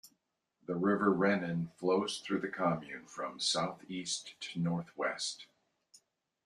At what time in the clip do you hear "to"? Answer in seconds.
4.51-4.59